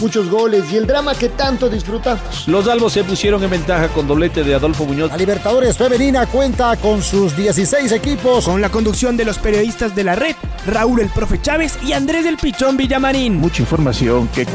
[0.00, 2.46] muchos goles y el drama que tanto disfrutamos.
[2.48, 5.10] Los albos se pusieron en ventaja con doblete de Adolfo Muñoz.
[5.10, 8.44] La Libertadores Femenina cuenta con sus 16 equipos.
[8.44, 10.34] Con la conducción de los periodistas de la red,
[10.66, 13.36] Raúl el Profe Chávez y Andrés del Pichón Villamarín.
[13.36, 14.46] Mucha información que...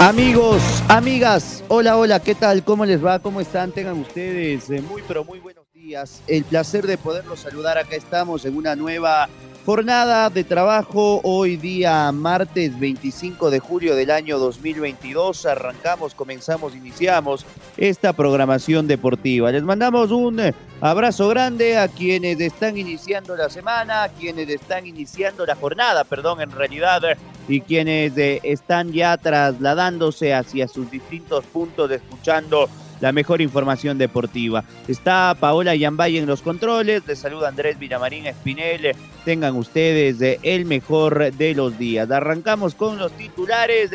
[0.00, 2.62] Amigos, amigas, hola, hola, ¿qué tal?
[2.62, 3.18] ¿Cómo les va?
[3.18, 3.72] ¿Cómo están?
[3.72, 6.22] Tengan ustedes eh, muy, pero muy buenos días.
[6.28, 7.78] El placer de poderlos saludar.
[7.78, 9.28] Acá estamos en una nueva
[9.68, 15.44] Jornada de trabajo hoy día martes 25 de julio del año 2022.
[15.44, 17.44] Arrancamos, comenzamos, iniciamos
[17.76, 19.52] esta programación deportiva.
[19.52, 20.40] Les mandamos un
[20.80, 26.40] abrazo grande a quienes están iniciando la semana, a quienes están iniciando la jornada, perdón,
[26.40, 27.02] en realidad,
[27.46, 32.70] y quienes eh, están ya trasladándose hacia sus distintos puntos escuchando
[33.00, 34.64] la mejor información deportiva.
[34.86, 38.94] Está Paola Yambay en los controles, les saluda Andrés Villamarín Espinel.
[39.24, 42.10] Tengan ustedes el mejor de los días.
[42.10, 43.90] Arrancamos con los titulares.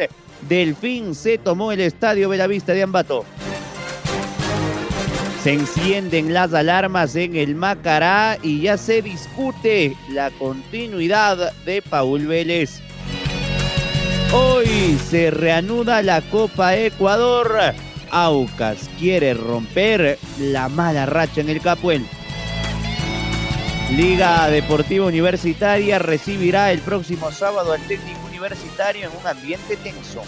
[0.47, 3.25] Del fin se tomó el estadio Belavista de Ambato.
[5.41, 12.27] Se encienden las alarmas en el Macará y ya se discute la continuidad de Paul
[12.27, 12.79] Vélez.
[14.33, 17.73] Hoy se reanuda la Copa Ecuador
[18.13, 22.05] Aucas quiere romper la mala racha en el Capuel.
[23.97, 30.21] Liga Deportiva Universitaria recibirá el próximo sábado al técnico universitario en un ambiente tenso.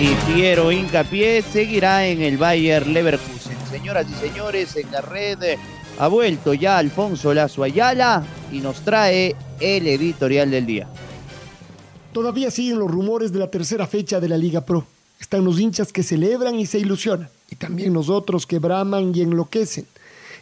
[0.00, 3.56] Y Piero Hincapié seguirá en el Bayer Leverkusen.
[3.68, 5.58] Señoras y señores, en la red
[5.98, 10.88] ha vuelto ya Alfonso Lazo Ayala y nos trae el editorial del día.
[12.12, 14.86] Todavía siguen los rumores de la tercera fecha de la Liga Pro.
[15.26, 19.22] Están los hinchas que celebran y se ilusionan, y también los otros que braman y
[19.22, 19.84] enloquecen.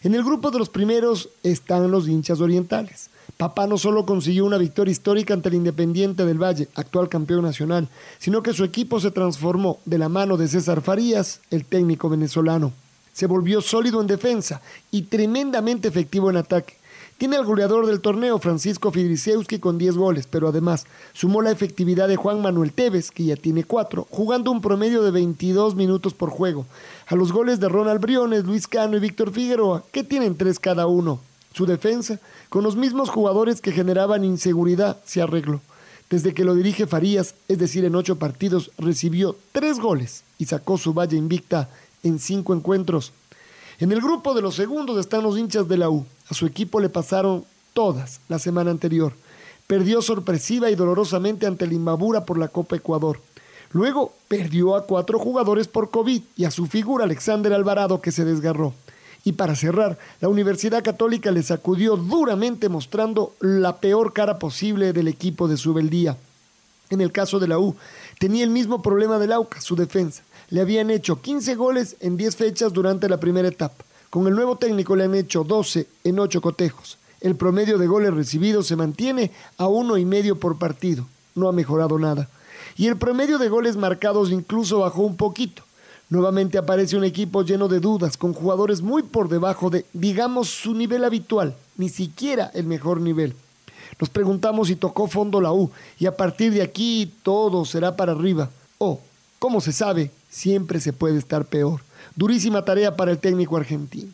[0.02, 3.08] En el grupo de los primeros están los hinchas orientales.
[3.38, 7.88] Papá no solo consiguió una victoria histórica ante el Independiente del Valle, actual campeón nacional,
[8.18, 12.74] sino que su equipo se transformó de la mano de César Farías, el técnico venezolano.
[13.14, 16.74] Se volvió sólido en defensa y tremendamente efectivo en ataque.
[17.16, 22.08] Tiene al goleador del torneo, Francisco Fidrisewski, con 10 goles, pero además sumó la efectividad
[22.08, 26.30] de Juan Manuel Tevez, que ya tiene 4, jugando un promedio de 22 minutos por
[26.30, 26.66] juego.
[27.06, 30.86] A los goles de Ronald Briones, Luis Cano y Víctor Figueroa, que tienen 3 cada
[30.88, 31.20] uno.
[31.54, 35.60] Su defensa, con los mismos jugadores que generaban inseguridad, se arregló.
[36.10, 40.78] Desde que lo dirige Farías, es decir, en 8 partidos, recibió 3 goles y sacó
[40.78, 41.70] su valla invicta
[42.02, 43.12] en 5 encuentros.
[43.78, 46.04] En el grupo de los segundos están los hinchas de la U.
[46.28, 49.12] A su equipo le pasaron todas la semana anterior.
[49.66, 53.20] Perdió sorpresiva y dolorosamente ante el Imbabura por la Copa Ecuador.
[53.72, 58.24] Luego perdió a cuatro jugadores por COVID y a su figura Alexander Alvarado que se
[58.24, 58.72] desgarró.
[59.24, 65.08] Y para cerrar, la Universidad Católica le sacudió duramente mostrando la peor cara posible del
[65.08, 66.16] equipo de su beldía.
[66.90, 67.74] En el caso de la U,
[68.18, 72.36] tenía el mismo problema del AUCA, su defensa le habían hecho 15 goles en 10
[72.36, 73.84] fechas durante la primera etapa.
[74.14, 76.98] Con el nuevo técnico le han hecho 12 en 8 cotejos.
[77.20, 81.04] El promedio de goles recibidos se mantiene a uno y medio por partido.
[81.34, 82.28] No ha mejorado nada.
[82.76, 85.64] Y el promedio de goles marcados incluso bajó un poquito.
[86.10, 90.74] Nuevamente aparece un equipo lleno de dudas, con jugadores muy por debajo de, digamos, su
[90.74, 93.34] nivel habitual, ni siquiera el mejor nivel.
[93.98, 98.12] Nos preguntamos si tocó fondo la U y a partir de aquí todo será para
[98.12, 98.48] arriba.
[98.78, 99.00] O,
[99.40, 101.80] como se sabe, siempre se puede estar peor.
[102.16, 104.12] Durísima tarea para el técnico argentino.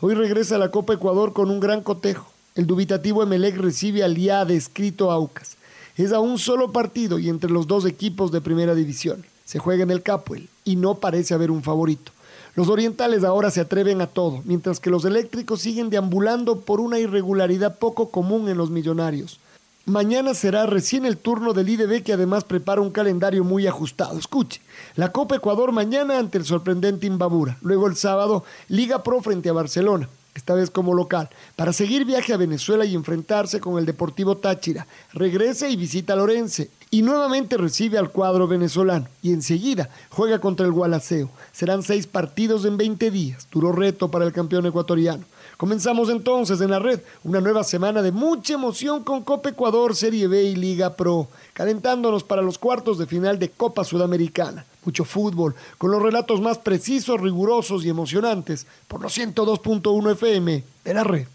[0.00, 2.30] Hoy regresa a la Copa Ecuador con un gran cotejo.
[2.54, 5.56] El dubitativo Emelec recibe al ya descrito Aucas.
[5.96, 9.24] Es a un solo partido y entre los dos equipos de primera división.
[9.46, 12.12] Se juega en el Capuel y no parece haber un favorito.
[12.54, 16.98] Los orientales ahora se atreven a todo, mientras que los eléctricos siguen deambulando por una
[16.98, 19.40] irregularidad poco común en los millonarios.
[19.88, 24.18] Mañana será recién el turno del IDB que además prepara un calendario muy ajustado.
[24.18, 24.60] Escuche,
[24.96, 27.56] la Copa Ecuador mañana ante el sorprendente Imbabura.
[27.62, 32.34] Luego el sábado, Liga Pro frente a Barcelona, esta vez como local, para seguir viaje
[32.34, 34.86] a Venezuela y enfrentarse con el Deportivo Táchira.
[35.14, 40.66] Regresa y visita a Lorense y nuevamente recibe al cuadro venezolano y enseguida juega contra
[40.66, 41.30] el Gualaceo.
[41.52, 45.24] Serán seis partidos en 20 días, duro reto para el campeón ecuatoriano.
[45.58, 50.28] Comenzamos entonces en la red una nueva semana de mucha emoción con Copa Ecuador, Serie
[50.28, 54.64] B y Liga Pro, calentándonos para los cuartos de final de Copa Sudamericana.
[54.84, 60.94] Mucho fútbol, con los relatos más precisos, rigurosos y emocionantes por los 102.1 FM de
[60.94, 61.26] la red.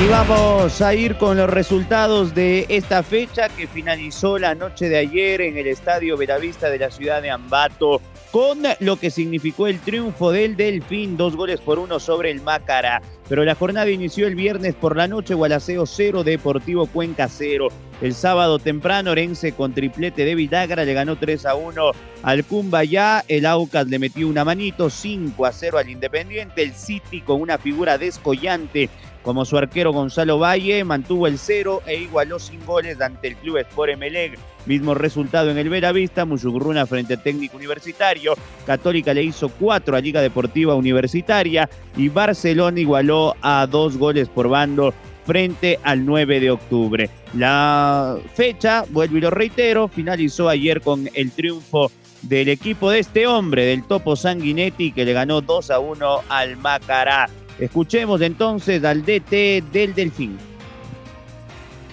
[0.00, 4.96] Y vamos a ir con los resultados de esta fecha que finalizó la noche de
[4.96, 8.00] ayer en el Estadio Veravista de la ciudad de Ambato
[8.30, 13.00] con lo que significó el triunfo del Delfín, dos goles por uno sobre el Mácara.
[13.28, 17.68] Pero la jornada inició el viernes por la noche, Gualaceo 0, Deportivo Cuenca 0.
[18.00, 21.90] El sábado temprano, Orense con triplete de Vidagra le ganó 3 a 1
[22.22, 23.24] al Cumbayá.
[23.26, 26.62] El Aucas le metió una manito, 5 a 0 al Independiente.
[26.62, 28.88] El City con una figura descollante
[29.28, 33.58] como su arquero Gonzalo Valle mantuvo el cero e igualó sin goles ante el club
[33.58, 34.38] Sport Emelec.
[34.64, 38.32] Mismo resultado en el Veravista, Muyugruna frente al técnico universitario.
[38.64, 44.48] Católica le hizo cuatro a Liga Deportiva Universitaria y Barcelona igualó a dos goles por
[44.48, 44.94] bando
[45.26, 47.10] frente al 9 de octubre.
[47.34, 51.92] La fecha, vuelvo y lo reitero, finalizó ayer con el triunfo
[52.22, 56.56] del equipo de este hombre, del Topo Sanguinetti, que le ganó 2 a 1 al
[56.56, 57.28] Macará.
[57.58, 60.38] Escuchemos entonces al DT del Delfín.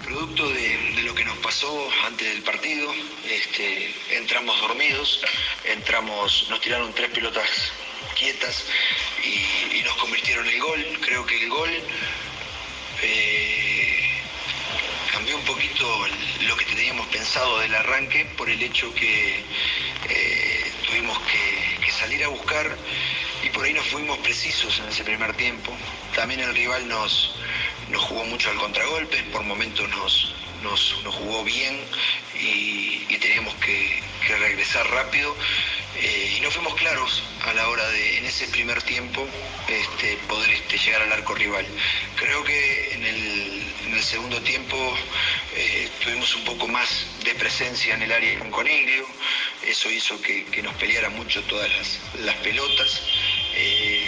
[0.03, 2.91] Producto de, lo que nos pasó antes del partido,
[3.27, 5.25] este, entramos dormidos,
[5.63, 7.71] entramos, nos tiraron tres pelotas
[8.15, 8.65] quietas
[9.23, 10.85] y, nos convirtieron el gol.
[11.01, 11.69] Creo que el gol
[13.01, 14.09] eh,
[15.11, 16.07] cambió un poquito
[16.47, 19.43] lo que teníamos pensado del arranque por el hecho que
[20.09, 22.77] eh, tuvimos que salir a buscar
[23.45, 25.71] y por ahí nos fuimos precisos en ese primer tiempo.
[26.15, 27.35] También el rival nos,
[27.89, 30.33] nos jugó mucho al contragolpe, por momentos nos,
[30.63, 31.79] nos, jugó bien
[32.33, 34.01] y, teníamos que,
[34.39, 35.35] regresar rápido.
[35.97, 39.27] Eh, y no fuimos claros a la hora de, en ese primer tiempo,
[39.67, 41.65] este, poder este, llegar al arco rival.
[42.15, 44.77] Creo que en el, segundo tiempo
[45.55, 49.07] eh, tuvimos un poco más de presencia en el área con Coniglio,
[49.65, 51.69] eso hizo que, nos peleara mucho todas
[52.19, 53.01] las pelotas.
[53.55, 54.07] Eh,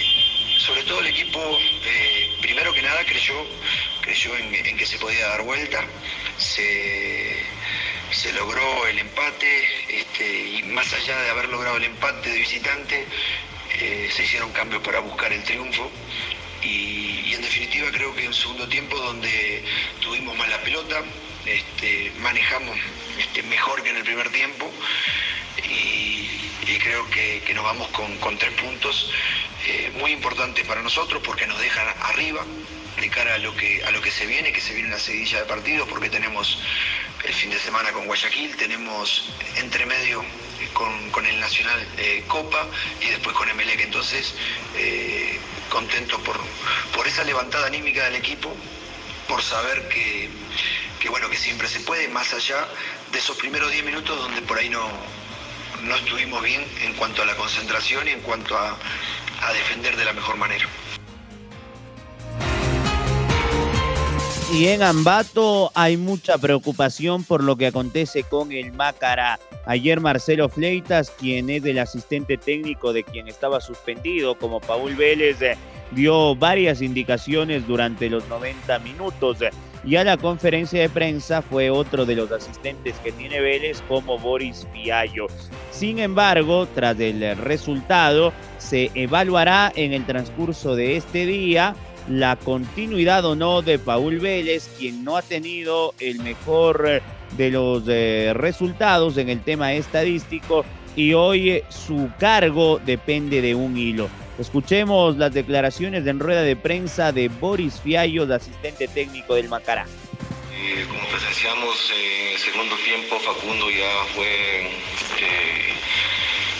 [0.57, 1.39] sobre todo el equipo,
[1.85, 3.45] eh, primero que nada, creyó,
[4.37, 5.85] en, que se podía dar vuelta,
[6.37, 7.45] se,
[8.33, 13.05] logró el empate este, y más allá de haber logrado el empate de visitante,
[13.79, 15.89] eh, se hicieron cambios para buscar el triunfo.
[16.61, 19.63] Y, en definitiva creo que en segundo tiempo donde
[20.01, 21.01] tuvimos más la pelota,
[21.45, 22.77] este, manejamos
[23.17, 24.69] este, mejor que en el primer tiempo
[25.63, 29.11] y, creo que, nos vamos con, tres puntos
[29.65, 32.45] eh, muy importantes para nosotros porque nos dejan arriba
[32.99, 35.39] de cara a lo que a lo que se viene, que se viene una seguidilla
[35.39, 36.59] de partidos, porque tenemos
[37.23, 40.23] el fin de semana con Guayaquil, tenemos entre medio
[40.73, 42.67] con, el Nacional eh, Copa
[43.01, 43.81] y después con Emelec.
[43.81, 44.33] Entonces,
[44.75, 45.39] eh,
[45.69, 46.39] contento por,
[46.93, 48.53] por esa levantada anímica del equipo,
[49.27, 50.29] por saber que,
[50.99, 52.67] que, bueno, que siempre se puede, más allá
[53.11, 54.89] de esos primeros 10 minutos donde por ahí no,
[55.83, 58.77] no estuvimos bien en cuanto a la concentración y en cuanto a,
[59.53, 60.67] defender de la mejor manera.
[64.53, 69.39] Y en Ambato hay mucha preocupación por lo que acontece con el Mácara.
[69.65, 75.39] Ayer Marcelo Fleitas, quien es el asistente técnico de quien estaba suspendido como Paul Vélez,
[75.91, 79.39] dio varias indicaciones durante los 90 minutos.
[79.83, 84.17] Y a la conferencia de prensa fue otro de los asistentes que tiene Vélez como
[84.17, 85.27] Boris Fiallo.
[85.71, 91.75] Sin embargo, tras el resultado, se evaluará en el transcurso de este día
[92.09, 97.01] la continuidad o no de Paul Vélez, quien no ha tenido el mejor
[97.35, 103.77] de los eh, resultados en el tema estadístico y hoy su cargo depende de un
[103.77, 104.09] hilo.
[104.39, 109.85] Escuchemos las declaraciones en rueda de prensa de Boris Fiallo, asistente técnico del Macará.
[110.53, 115.73] Eh, como presenciamos en el segundo tiempo, Facundo ya fue, eh,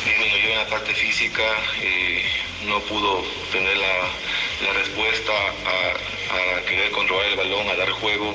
[0.06, 1.44] disminuyó en la parte física,
[1.82, 2.24] eh,
[2.68, 4.10] no pudo tener la,
[4.74, 8.34] respuesta a, querer controlar el balón, a dar juego,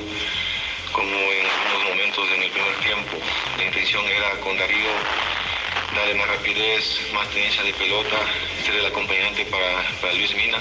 [0.91, 3.17] como en algunos momentos en el primer tiempo.
[3.57, 4.89] La intención era con Darío
[5.95, 8.17] darle más rapidez, más tenencia de pelota,
[8.65, 10.59] ser el acompañante para, Luis Mina.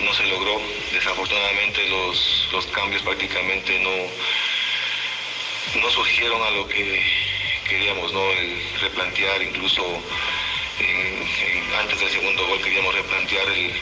[0.00, 0.60] No se logró,
[0.92, 3.90] desafortunadamente los, cambios prácticamente no,
[5.80, 7.02] no surgieron a lo que
[7.68, 8.30] queríamos, ¿no?
[8.30, 9.84] El replantear incluso
[11.78, 13.72] antes del segundo gol queríamos replantear el,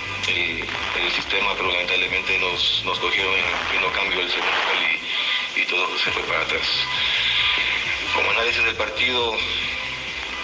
[1.15, 5.01] sistema, pero lamentablemente nos, nos cogieron en el pleno cambio del segundo gol
[5.57, 6.69] y, y todo se fue para atrás.
[8.15, 9.37] Como análisis del partido,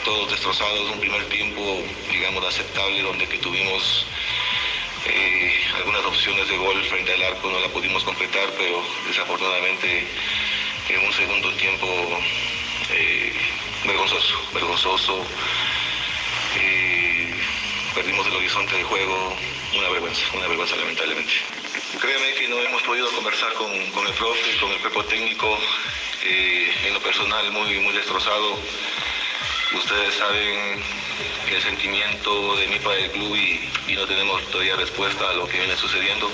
[0.04, 4.06] todos destrozados, un primer tiempo, digamos, aceptable, donde que tuvimos
[5.06, 10.06] eh, algunas opciones de gol frente al arco, no la pudimos completar, pero desafortunadamente
[10.88, 11.87] en un segundo tiempo
[12.90, 13.32] eh,
[13.85, 15.25] vergonzoso, vergonzoso.
[17.94, 19.37] Perdimos el horizonte de juego,
[19.76, 21.32] una vergüenza, una vergüenza lamentablemente.
[22.00, 25.58] Créeme que no hemos podido conversar con, con el profe, con el cuerpo técnico,
[26.25, 28.58] eh, en lo personal muy, muy destrozado.
[29.75, 30.82] Ustedes saben
[31.50, 35.46] el sentimiento de mi para el club y, y no tenemos todavía respuesta a lo
[35.46, 36.30] que viene sucediendo.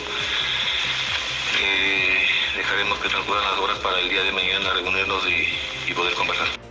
[1.60, 5.48] Eh, dejaremos que transcurran las horas para el día de mañana reunirnos y,
[5.90, 6.67] y poder conversar.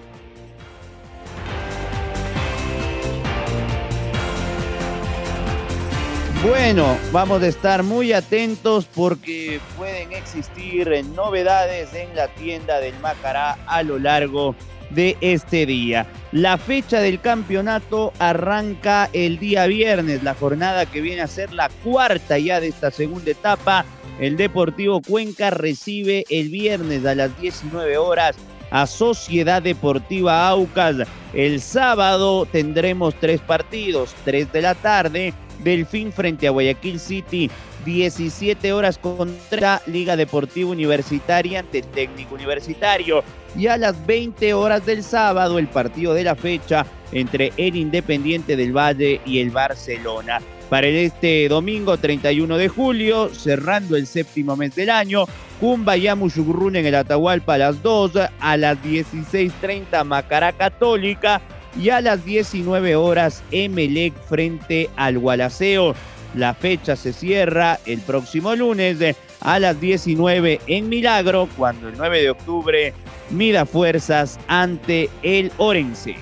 [6.48, 13.58] Bueno, vamos a estar muy atentos porque pueden existir novedades en la tienda del Macará
[13.68, 14.56] a lo largo
[14.90, 16.08] de este día.
[16.32, 21.68] La fecha del campeonato arranca el día viernes, la jornada que viene a ser la
[21.84, 23.84] cuarta ya de esta segunda etapa.
[24.18, 28.38] El Deportivo Cuenca recibe el viernes a las 19 horas
[28.72, 30.96] a Sociedad Deportiva Aucas.
[31.34, 35.34] El sábado tendremos tres partidos, 3 de la tarde,
[35.64, 37.50] Delfín frente a Guayaquil City,
[37.86, 43.24] 17 horas contra Liga Deportiva Universitaria ante el técnico universitario.
[43.56, 48.56] Y a las 20 horas del sábado, el partido de la fecha entre el Independiente
[48.56, 50.40] del Valle y el Barcelona.
[50.70, 55.26] Para este domingo 31 de julio, cerrando el séptimo mes del año,
[55.60, 61.42] Cumbayá Mushugurrun en el Atahualpa a las 2, a las 16.30 Macará Católica
[61.78, 65.96] y a las 19 horas Emelec frente al Gualaceo.
[66.36, 68.98] La fecha se cierra el próximo lunes
[69.42, 72.94] a las 19 en Milagro, cuando el 9 de octubre
[73.30, 76.16] mida fuerzas ante el Orense.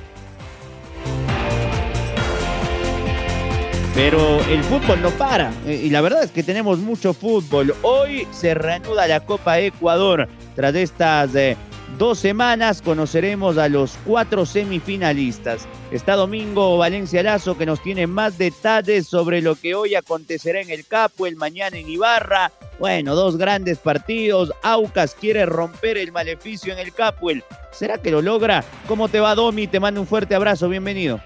[3.94, 7.74] Pero el fútbol no para eh, y la verdad es que tenemos mucho fútbol.
[7.82, 10.28] Hoy se reanuda la Copa Ecuador.
[10.54, 11.56] Tras estas eh,
[11.98, 15.68] dos semanas conoceremos a los cuatro semifinalistas.
[15.92, 20.70] Está Domingo Valencia Lazo que nos tiene más detalles sobre lo que hoy acontecerá en
[20.70, 22.52] el Capo, el mañana en Ibarra.
[22.80, 24.52] Bueno, dos grandes partidos.
[24.64, 27.44] Aucas quiere romper el maleficio en el Capuel.
[27.72, 28.64] ¿Será que lo logra?
[28.88, 29.68] ¿Cómo te va, Domi?
[29.68, 30.68] Te mando un fuerte abrazo.
[30.68, 31.22] Bienvenido.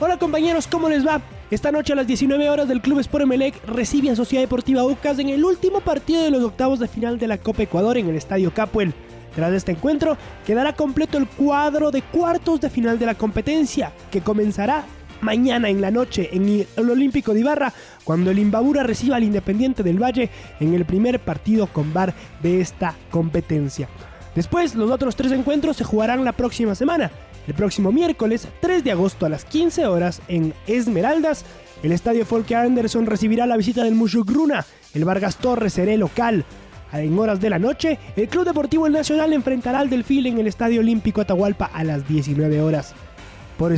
[0.00, 1.20] Hola compañeros, ¿cómo les va?
[1.50, 5.18] Esta noche a las 19 horas del Club Sport Emelec recibe a Sociedad Deportiva Aucas
[5.18, 8.14] en el último partido de los octavos de final de la Copa Ecuador en el
[8.14, 8.94] Estadio Capuel.
[9.34, 10.16] Tras este encuentro,
[10.46, 14.84] quedará completo el cuadro de cuartos de final de la competencia, que comenzará
[15.20, 17.72] mañana en la noche en el Olímpico de Ibarra,
[18.04, 20.30] cuando el Imbabura reciba al Independiente del Valle
[20.60, 23.88] en el primer partido con bar de esta competencia.
[24.34, 27.10] Después, los otros tres encuentros se jugarán la próxima semana.
[27.46, 31.44] El próximo miércoles 3 de agosto a las 15 horas en Esmeraldas,
[31.82, 34.66] el estadio Folke Anderson recibirá la visita del Mushugruna.
[34.94, 36.44] El Vargas Torres será local.
[36.92, 40.80] En horas de la noche, el Club Deportivo Nacional enfrentará al Delfín en el Estadio
[40.80, 42.94] Olímpico Atahualpa a las 19 horas.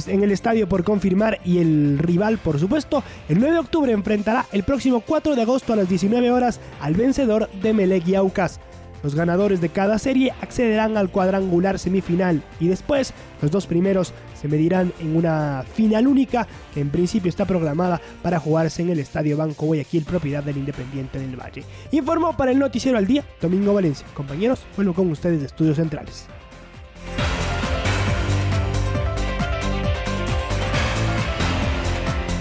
[0.09, 4.45] En el estadio por confirmar y el rival, por supuesto, el 9 de octubre enfrentará
[4.52, 8.61] el próximo 4 de agosto a las 19 horas al vencedor de Melec y Aucas.
[9.02, 14.49] Los ganadores de cada serie accederán al cuadrangular semifinal y después los dos primeros se
[14.49, 19.37] medirán en una final única que en principio está programada para jugarse en el Estadio
[19.37, 21.64] Banco Guayaquil, propiedad del Independiente del Valle.
[21.92, 24.07] Informó para el Noticiero al Día, Domingo Valencia.
[24.14, 26.26] Compañeros, vuelvo con ustedes de Estudios Centrales.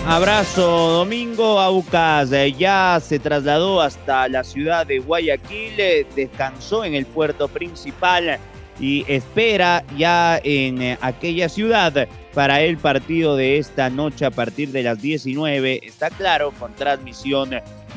[0.09, 7.05] Abrazo Domingo, Aucas ya se trasladó hasta la ciudad de Guayaquil, eh, descansó en el
[7.05, 8.39] puerto principal
[8.79, 14.69] y espera ya en eh, aquella ciudad para el partido de esta noche a partir
[14.69, 17.51] de las 19, está claro, con transmisión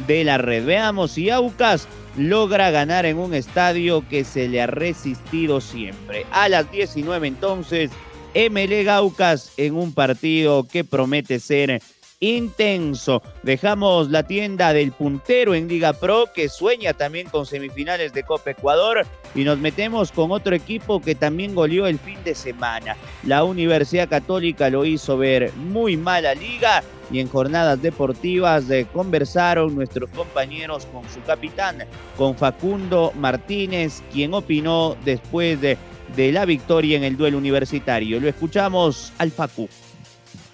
[0.06, 0.66] de la red.
[0.66, 1.88] Veamos si Aucas
[2.18, 6.26] logra ganar en un estadio que se le ha resistido siempre.
[6.30, 7.90] A las 19 entonces,
[8.34, 11.80] ML Aucas en un partido que promete ser
[12.22, 13.20] intenso.
[13.42, 18.52] Dejamos la tienda del puntero en Liga Pro que sueña también con semifinales de Copa
[18.52, 22.96] Ecuador y nos metemos con otro equipo que también goleó el fin de semana.
[23.24, 29.74] La Universidad Católica lo hizo ver muy mala liga y en jornadas deportivas eh, conversaron
[29.74, 31.78] nuestros compañeros con su capitán,
[32.16, 35.76] con Facundo Martínez, quien opinó después de,
[36.14, 38.20] de la victoria en el duelo universitario.
[38.20, 39.68] Lo escuchamos al Facu.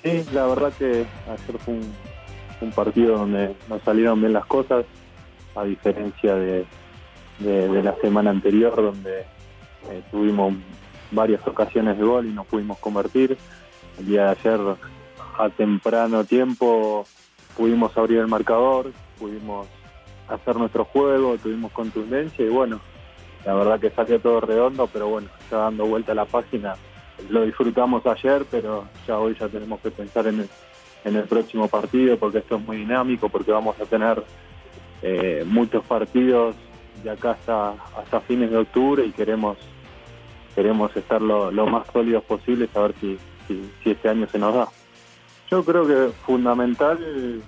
[0.02, 1.74] Sí, la verdad que ayer fue
[2.60, 4.84] un, partido donde nos salieron bien las cosas,
[5.54, 6.66] a diferencia de,
[7.40, 10.54] la semana anterior, donde eh, tuvimos
[11.10, 13.36] varias ocasiones de gol y no pudimos convertir.
[13.98, 14.60] El día de ayer,
[15.38, 17.04] a temprano tiempo,
[17.56, 19.66] pudimos abrir el marcador, pudimos
[20.28, 22.80] hacer nuestro juego, tuvimos contundencia y bueno,
[23.44, 26.76] la verdad que salió todo redondo, pero bueno, ya dando vuelta a la página,
[27.30, 30.48] lo disfrutamos ayer, pero ya hoy ya tenemos que pensar en el,
[31.04, 34.22] en el próximo partido porque esto es muy dinámico, porque vamos a tener
[35.02, 36.56] eh, muchos partidos
[37.02, 39.56] de acá hasta, hasta fines de octubre y queremos
[40.54, 44.68] queremos estar lo, más sólidos posible, a ver si, si, este año se nos da.
[45.48, 47.40] Yo creo que es fundamental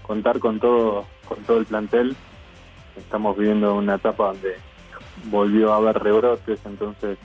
[0.00, 2.16] contar con todo, con todo el plantel.
[2.96, 4.56] Estamos viviendo una etapa donde
[5.24, 7.18] volvió a haber rebrotes, entonces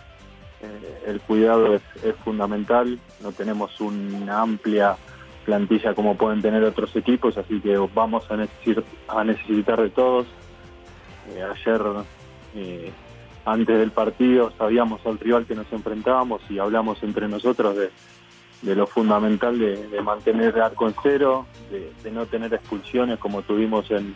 [0.62, 1.82] eh, el cuidado es,
[2.24, 3.00] fundamental.
[3.22, 4.98] No tenemos una amplia
[5.46, 10.26] plantilla como pueden tener otros equipos, así que vamos a necesitar, de todos.
[11.34, 11.82] Eh, ayer,
[12.56, 12.92] eh,
[13.46, 18.88] antes del partido, sabíamos al rival que nos enfrentábamos y hablamos entre nosotros de, lo
[18.88, 24.16] fundamental de, mantener el arco en cero, de, no tener expulsiones como tuvimos en,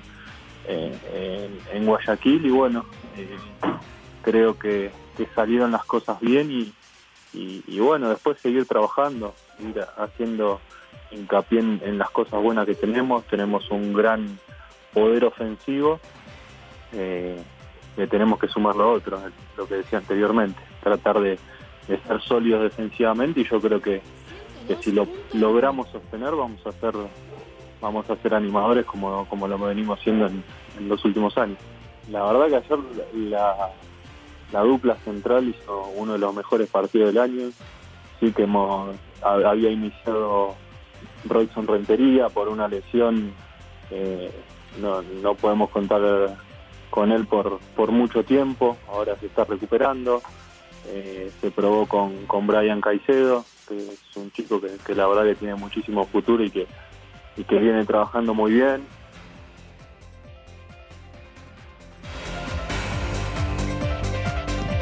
[0.68, 2.86] en, Guayaquil y bueno,
[4.30, 4.92] creo que,
[5.36, 6.50] salieron las cosas bien
[7.34, 10.62] y, bueno, después seguir trabajando, ir haciendo
[11.12, 14.40] hincapié en, las cosas buenas que tenemos, tenemos un gran
[14.94, 16.00] poder ofensivo,
[16.94, 17.42] eh,
[18.10, 19.20] tenemos que sumar lo otro,
[19.58, 21.38] lo que decía anteriormente, tratar de,
[21.88, 24.02] ser sólidos defensivamente y yo creo que,
[24.82, 26.94] si lo logramos sostener vamos a ser
[27.82, 30.44] vamos a ser animadores como, como lo venimos haciendo en,
[30.88, 31.58] los últimos años.
[32.12, 32.80] La verdad que ayer
[33.16, 33.72] la,
[34.52, 37.50] la dupla central hizo uno de los mejores partidos del año,
[38.20, 40.56] sí que hemos, había iniciado
[41.26, 43.34] Royson Rentería por una lesión.
[43.92, 44.32] Eh,
[44.80, 46.38] no, no podemos contar
[46.90, 50.22] con él por, por mucho tiempo, ahora se está recuperando.
[50.88, 55.24] Eh, se probó con, con Brian Caicedo, que es un chico que, que, la verdad
[55.24, 56.66] que tiene muchísimo futuro y que,
[57.38, 58.82] y que viene trabajando muy bien.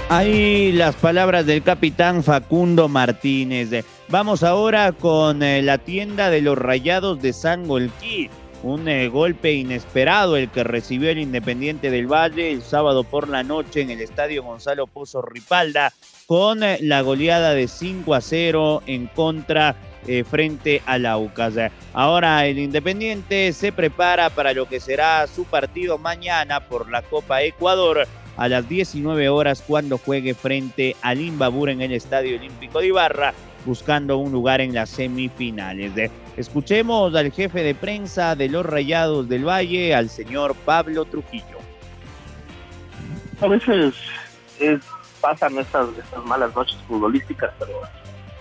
[0.09, 3.83] Ahí las palabras del capitán Facundo Martínez.
[4.07, 8.29] Vamos ahora con eh, la tienda de los Rayados de San Golquí.
[8.63, 13.43] Un eh, golpe inesperado el que recibió el Independiente del Valle el sábado por la
[13.43, 15.91] noche en el Estadio Gonzalo Pozo Ripalda
[16.25, 19.75] con eh, la goleada de 5 a 0 en contra
[20.29, 21.55] frente a Aucas.
[21.91, 27.41] Ahora el Independiente se prepara para lo que será su partido mañana por la Copa
[27.41, 32.87] Ecuador a las 19 horas cuando juegue frente al Imbabur en el Estadio Olímpico de
[32.87, 33.33] Ibarra,
[33.65, 36.11] buscando un lugar en las semifinales.
[36.37, 41.57] Escuchemos al jefe de prensa de los Rayados del Valle, al señor Pablo Trujillo.
[43.41, 43.95] A veces
[45.19, 45.89] pasan estas,
[46.25, 47.81] malas noches futbolísticas, pero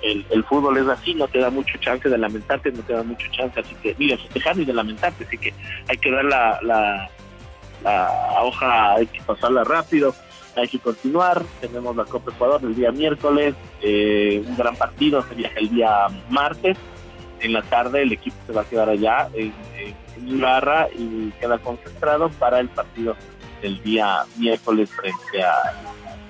[0.03, 3.27] el, fútbol es así, no te da mucho chance de lamentarte, no te da mucho
[3.33, 5.53] chance, así que, mira, festejar y de lamentarte, así que
[5.89, 7.11] hay que la la
[8.43, 10.15] hoja hay que pasarla rápido,
[10.57, 11.43] hay que continuar.
[11.61, 16.07] Tenemos la Copa Ecuador el día miércoles, eh, un gran partido se viaja el día
[16.31, 16.77] martes.
[17.41, 21.59] En la tarde el equipo se va a quedar allá en, en Ibarra y queda
[21.59, 23.15] concentrado para el partido
[23.63, 25.75] del día miércoles frente a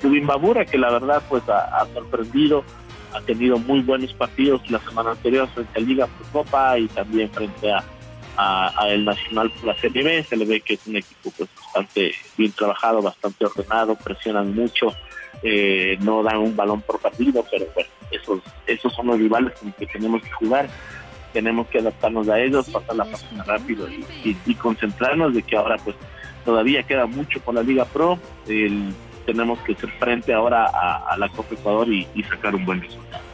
[0.00, 2.64] Tubimbabura, que la verdad pues ha, sorprendido,
[3.12, 7.30] ha tenido muy buenos partidos la semana anterior frente a Liga por Copa y también
[7.30, 7.82] frente a
[8.36, 12.14] a, el Nacional por la Serie Se le ve que es un equipo pues bastante
[12.36, 14.92] bien trabajado, bastante ordenado, presionan mucho,
[15.42, 19.68] eh, no dan un balón por partido, pero bueno, esos, esos son los rivales con
[19.68, 20.68] los que tenemos que jugar.
[21.32, 23.88] Tenemos que adaptarnos a ellos, pasar la página rápido
[24.24, 25.94] y, concentrarnos de que ahora pues
[26.44, 28.18] todavía queda mucho por la Liga Pro.
[29.26, 33.25] tenemos que hacer frente ahora a, la Copa Ecuador y sacar un buen resultado.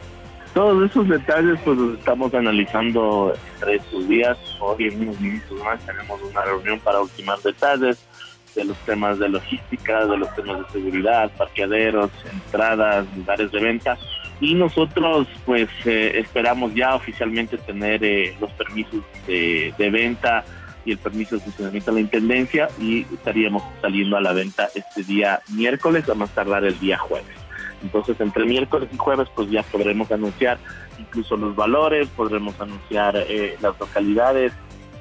[0.53, 4.37] Todos esos detalles pues los estamos analizando entre estos días.
[4.59, 8.05] Hoy en unos minutos más tenemos una reunión para ultimar detalles
[8.53, 13.97] de los temas de logística, de los temas de seguridad, parqueaderos, entradas, lugares de venta.
[14.39, 20.45] Y nosotros pues eh, esperamos ya oficialmente tener eh, los permisos de, de venta
[20.85, 25.03] y el permiso de funcionamiento de la Intendencia y estaríamos saliendo a la venta este
[25.03, 27.42] día miércoles, a más tardar el día jueves.
[27.83, 30.57] Entonces, entre miércoles y jueves, pues ya podremos anunciar
[30.97, 34.53] incluso los valores, podremos anunciar eh, las localidades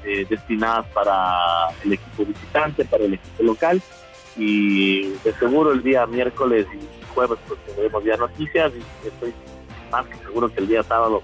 [0.05, 3.81] eh, destinadas para el equipo visitante, para el equipo local.
[4.37, 8.73] Y de seguro el día miércoles y jueves, pues tendremos ya noticias.
[8.75, 9.33] Y estoy
[9.91, 11.23] más que seguro que el día sábado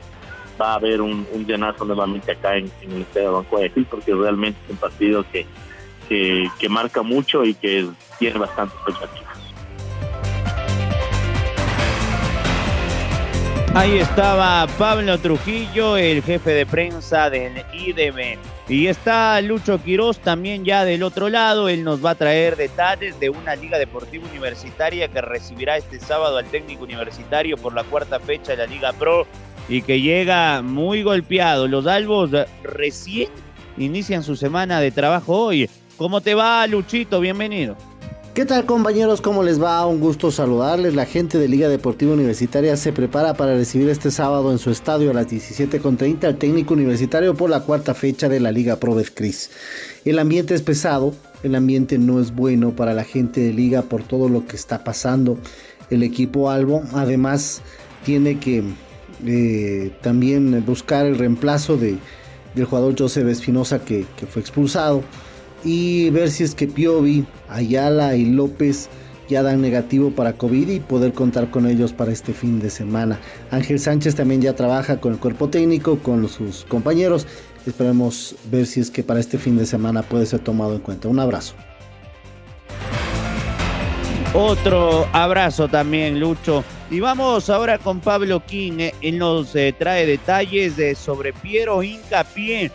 [0.61, 4.59] va a haber un, llenazo nuevamente acá en, el Estadio de Banco Guayaquil, porque realmente
[4.65, 5.47] es un partido que,
[6.09, 9.38] que, que marca mucho y que tiene bastante expectativa.
[13.79, 18.37] Ahí estaba Pablo Trujillo, el jefe de prensa del IDB.
[18.69, 21.69] Y está Lucho Quiroz también ya del otro lado.
[21.69, 26.39] Él nos va a traer detalles de una liga deportiva universitaria que recibirá este sábado
[26.39, 29.29] al técnico universitario por la cuarta fecha de la Liga Pro
[29.69, 31.69] y que llega muy golpeado.
[31.69, 32.31] Los albos
[32.65, 33.29] recién
[33.77, 37.19] inician su semana de trabajo hoy ¿Cómo te va, Luchito?
[37.19, 37.77] Bienvenido.
[38.39, 39.21] ¿Qué tal compañeros?
[39.21, 39.85] ¿Cómo les va?
[39.85, 40.95] Un gusto saludarles.
[40.95, 45.11] La gente de Liga Deportiva Universitaria se prepara para recibir este sábado en su estadio
[45.11, 49.51] a las 17.30 al técnico universitario por la cuarta fecha de la Liga Pro Cris.
[50.05, 54.05] El ambiente es pesado, el ambiente no es bueno para la gente de Liga por
[54.05, 55.37] todo lo que está pasando.
[55.91, 57.61] El equipo Albo además
[58.05, 58.63] tiene que
[59.27, 61.99] eh, también buscar el reemplazo de,
[62.55, 65.03] del jugador Joseph Espinosa que, que fue expulsado
[65.65, 68.89] y ver si es que Piovi, Ayala y López
[69.29, 73.21] ya dan negativo para COVID y poder contar con ellos para este fin de semana.
[73.51, 77.27] Ángel Sánchez también ya trabaja con el cuerpo técnico, con sus compañeros.
[77.67, 81.09] Esperemos ver si es que para este fin de semana puede ser tomado en cuenta.
[81.09, 81.55] Un abrazo.
[84.35, 86.65] Otro abrazo también, Lucho.
[86.91, 88.91] Y vamos ahora con Pablo King.
[89.03, 92.71] Él nos eh, trae detalles de sobre Piero Incapié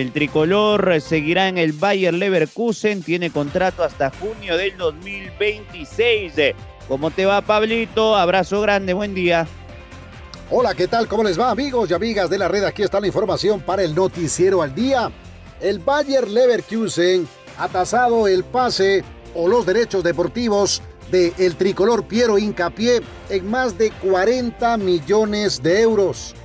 [0.00, 6.34] el tricolor seguirá en el Bayer Leverkusen, tiene contrato hasta junio del 2026.
[6.86, 8.14] ¿Cómo te va, Pablito?
[8.14, 9.48] Abrazo grande, buen día.
[10.52, 11.08] Hola, ¿qué tal?
[11.08, 12.62] ¿Cómo les va, amigos y amigas de la red?
[12.62, 15.10] Aquí está la información para el noticiero al día.
[15.60, 17.26] El Bayer Leverkusen
[17.58, 19.02] ha tasado el pase
[19.34, 20.80] o los derechos deportivos
[21.10, 26.36] de el tricolor Piero Incapié en más de 40 millones de euros.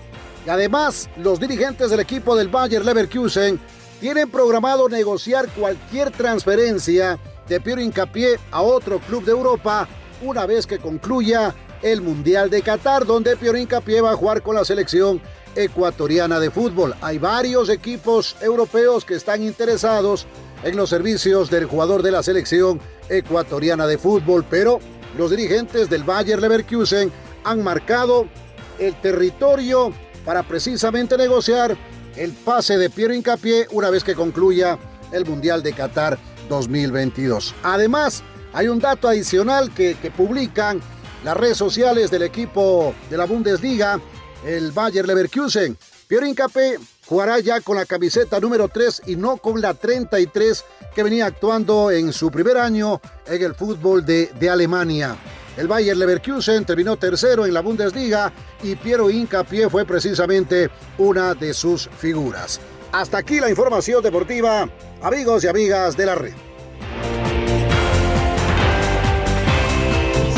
[0.45, 3.59] Y además, los dirigentes del equipo del Bayer Leverkusen
[4.01, 9.87] tienen programado negociar cualquier transferencia de Piero Incapié a otro club de Europa
[10.21, 14.55] una vez que concluya el Mundial de Qatar, donde Piero Incapié va a jugar con
[14.55, 15.21] la selección
[15.55, 16.95] ecuatoriana de fútbol.
[17.01, 20.25] Hay varios equipos europeos que están interesados
[20.63, 22.79] en los servicios del jugador de la selección
[23.09, 24.79] ecuatoriana de fútbol, pero
[25.17, 27.11] los dirigentes del Bayer Leverkusen
[27.43, 28.27] han marcado
[28.79, 29.93] el territorio
[30.25, 31.77] para precisamente negociar
[32.15, 34.77] el pase de Piero Incapié una vez que concluya
[35.11, 36.17] el Mundial de Qatar
[36.49, 37.55] 2022.
[37.63, 40.81] Además, hay un dato adicional que, publican
[41.23, 43.99] las redes sociales del equipo de la Bundesliga,
[44.45, 45.77] el Bayer Leverkusen.
[46.07, 51.03] Piero Incapié jugará ya con la camiseta número 3 y no con la 33 que
[51.03, 55.17] venía actuando en su primer año en el fútbol de Alemania.
[55.55, 58.31] El Bayer Leverkusen terminó tercero en la Bundesliga
[58.63, 62.59] y Piero Incapié fue precisamente una de sus figuras.
[62.91, 64.67] Hasta aquí la información deportiva,
[65.01, 66.33] amigos y amigas de la red.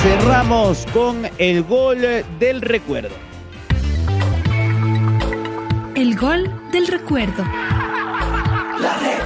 [0.02, 2.02] Cerramos con el gol
[2.40, 3.16] del recuerdo.
[5.96, 7.44] El gol del recuerdo.
[7.44, 9.25] La red.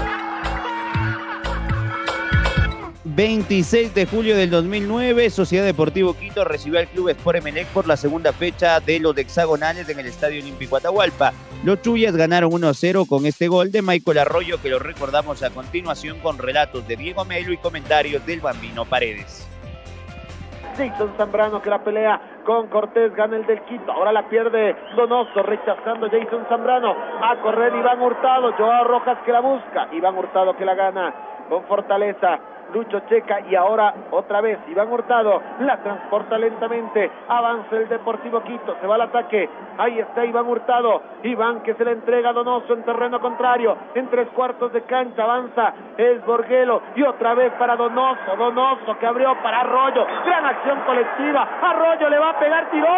[3.19, 7.97] 26 de julio del 2009, Sociedad Deportivo Quito recibió al Club Sport Emelec por la
[7.97, 11.33] segunda fecha de los hexagonales en el Estadio Olímpico Atahualpa.
[11.65, 16.19] Los Chuyas ganaron 1-0 con este gol de Michael Arroyo que lo recordamos a continuación
[16.19, 19.45] con relatos de Diego Melo y comentarios del Bambino Paredes.
[20.77, 25.43] Dixon Zambrano que la pelea con Cortés, gana el del Quito, ahora la pierde Donoso,
[25.43, 30.63] rechazando Jason Zambrano, a correr Iván Hurtado, Joao Rojas que la busca, Iván Hurtado que
[30.63, 31.13] la gana
[31.49, 32.39] con fortaleza,
[32.73, 38.75] Lucho Checa y ahora otra vez Iván Hurtado la transporta lentamente, avanza el Deportivo Quito,
[38.79, 42.73] se va al ataque, ahí está Iván Hurtado, Iván que se le entrega a Donoso
[42.73, 47.75] en terreno contrario, en tres cuartos de cancha avanza es Borguelo y otra vez para
[47.75, 52.89] Donoso, Donoso que abrió para Arroyo, gran acción colectiva, Arroyo le va a pegar, tiró.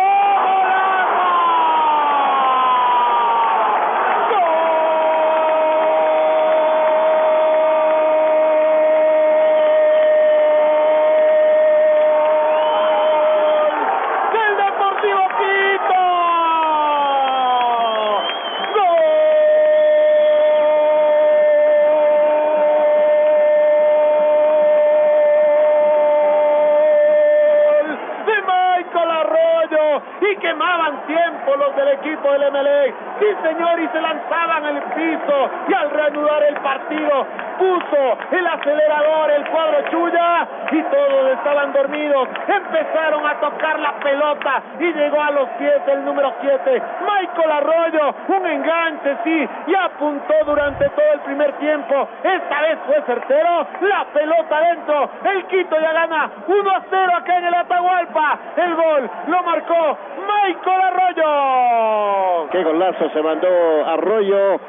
[33.42, 37.26] señor, y se lanzaban al piso y al reanudar el partido
[37.58, 42.28] puso el acelerador el cuadro Chuya y todos estaban dormidos.
[42.48, 43.94] Empezaron a tocar la
[44.80, 50.34] y llegó a los pies el número 7, Michael Arroyo, un enganche, sí, y apuntó
[50.46, 52.08] durante todo el primer tiempo.
[52.24, 57.38] Esta vez fue certero, la pelota dentro, el Quito ya gana 1 a 0 acá
[57.38, 58.40] en el Atahualpa.
[58.56, 62.50] El gol lo marcó Michael Arroyo.
[62.52, 64.60] Qué golazo se mandó Arroyo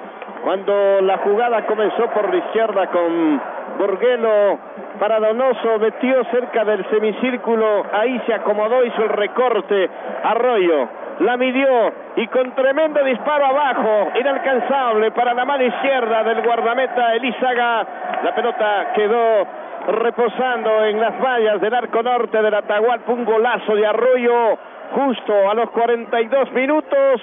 [0.45, 3.41] cuando la jugada comenzó por la izquierda con
[3.79, 4.59] Borguelo
[4.99, 9.91] para Donoso, metió cerca del semicírculo, ahí se acomodó, hizo el recorte,
[10.23, 10.89] Arroyo
[11.21, 17.87] la midió y con tremendo disparo abajo, inalcanzable para la mano izquierda del guardameta Elizaga,
[18.23, 19.47] la pelota quedó
[19.89, 24.59] reposando en las vallas del arco norte del Atahualpa, un golazo de Arroyo
[24.95, 27.21] justo a los 42 minutos.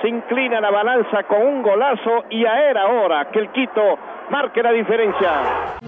[0.00, 3.98] Se inclina la balanza con un golazo y a era hora que el Quito
[4.30, 5.87] marque la diferencia.